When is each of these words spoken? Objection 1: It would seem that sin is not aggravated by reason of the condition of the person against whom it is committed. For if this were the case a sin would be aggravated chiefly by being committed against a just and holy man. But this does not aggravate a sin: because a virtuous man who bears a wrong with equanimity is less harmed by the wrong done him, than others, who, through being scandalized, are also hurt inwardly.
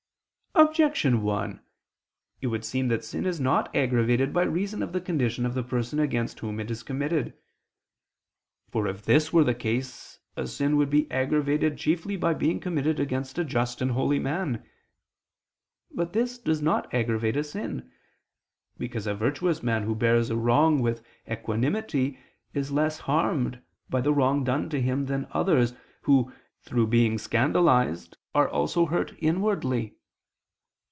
Objection 0.53 1.23
1: 1.23 1.61
It 2.41 2.47
would 2.47 2.65
seem 2.65 2.89
that 2.89 3.05
sin 3.05 3.25
is 3.25 3.39
not 3.39 3.73
aggravated 3.73 4.33
by 4.33 4.43
reason 4.43 4.83
of 4.83 4.91
the 4.91 4.99
condition 4.99 5.45
of 5.45 5.53
the 5.53 5.63
person 5.63 5.97
against 5.97 6.39
whom 6.39 6.59
it 6.59 6.69
is 6.69 6.83
committed. 6.83 7.33
For 8.69 8.85
if 8.85 9.01
this 9.01 9.31
were 9.31 9.45
the 9.45 9.55
case 9.55 10.19
a 10.35 10.45
sin 10.45 10.75
would 10.75 10.89
be 10.89 11.09
aggravated 11.09 11.77
chiefly 11.77 12.17
by 12.17 12.33
being 12.33 12.59
committed 12.59 12.99
against 12.99 13.37
a 13.39 13.45
just 13.45 13.81
and 13.81 13.91
holy 13.91 14.19
man. 14.19 14.63
But 15.89 16.11
this 16.11 16.37
does 16.37 16.61
not 16.61 16.93
aggravate 16.93 17.37
a 17.37 17.45
sin: 17.45 17.89
because 18.77 19.07
a 19.07 19.15
virtuous 19.15 19.63
man 19.63 19.83
who 19.83 19.95
bears 19.95 20.29
a 20.29 20.35
wrong 20.35 20.81
with 20.81 21.01
equanimity 21.29 22.19
is 22.53 22.71
less 22.73 22.99
harmed 22.99 23.61
by 23.89 24.01
the 24.01 24.13
wrong 24.13 24.43
done 24.43 24.69
him, 24.69 25.05
than 25.05 25.27
others, 25.31 25.73
who, 26.01 26.31
through 26.61 26.87
being 26.87 27.17
scandalized, 27.17 28.17
are 28.35 28.49
also 28.49 28.87
hurt 28.87 29.13
inwardly. 29.19 29.95